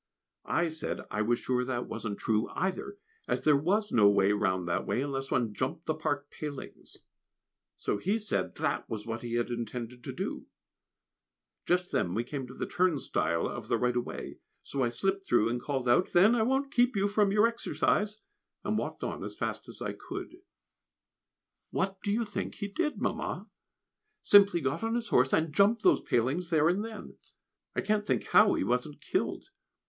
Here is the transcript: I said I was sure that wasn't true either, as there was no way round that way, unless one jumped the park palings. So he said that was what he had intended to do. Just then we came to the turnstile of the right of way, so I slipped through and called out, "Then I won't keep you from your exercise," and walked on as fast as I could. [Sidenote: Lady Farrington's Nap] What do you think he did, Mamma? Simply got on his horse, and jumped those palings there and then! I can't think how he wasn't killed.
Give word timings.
I 0.49 0.69
said 0.69 1.01
I 1.11 1.21
was 1.21 1.37
sure 1.37 1.63
that 1.63 1.85
wasn't 1.85 2.17
true 2.17 2.49
either, 2.55 2.97
as 3.27 3.43
there 3.43 3.55
was 3.55 3.91
no 3.91 4.09
way 4.09 4.31
round 4.31 4.67
that 4.67 4.87
way, 4.87 5.03
unless 5.03 5.29
one 5.29 5.53
jumped 5.53 5.85
the 5.85 5.93
park 5.93 6.31
palings. 6.31 6.97
So 7.75 7.99
he 7.99 8.17
said 8.17 8.55
that 8.55 8.89
was 8.89 9.05
what 9.05 9.21
he 9.21 9.35
had 9.35 9.51
intended 9.51 10.03
to 10.03 10.11
do. 10.11 10.47
Just 11.67 11.91
then 11.91 12.15
we 12.15 12.23
came 12.23 12.47
to 12.47 12.55
the 12.55 12.65
turnstile 12.65 13.47
of 13.47 13.67
the 13.67 13.77
right 13.77 13.95
of 13.95 14.03
way, 14.03 14.39
so 14.63 14.81
I 14.81 14.89
slipped 14.89 15.27
through 15.27 15.49
and 15.49 15.61
called 15.61 15.87
out, 15.87 16.13
"Then 16.13 16.33
I 16.33 16.41
won't 16.41 16.71
keep 16.73 16.95
you 16.95 17.07
from 17.07 17.31
your 17.31 17.45
exercise," 17.45 18.21
and 18.63 18.79
walked 18.79 19.03
on 19.03 19.23
as 19.23 19.37
fast 19.37 19.69
as 19.69 19.83
I 19.83 19.93
could. 19.93 20.33
[Sidenote: 20.33 20.41
Lady 20.41 20.97
Farrington's 20.97 21.61
Nap] 21.61 21.69
What 21.91 22.01
do 22.01 22.11
you 22.11 22.25
think 22.25 22.55
he 22.55 22.67
did, 22.69 22.97
Mamma? 22.99 23.47
Simply 24.23 24.61
got 24.61 24.81
on 24.83 24.95
his 24.95 25.09
horse, 25.09 25.31
and 25.31 25.53
jumped 25.53 25.83
those 25.83 26.01
palings 26.01 26.49
there 26.49 26.67
and 26.67 26.83
then! 26.83 27.19
I 27.75 27.81
can't 27.81 28.07
think 28.07 28.23
how 28.23 28.55
he 28.55 28.63
wasn't 28.63 28.99
killed. 28.99 29.49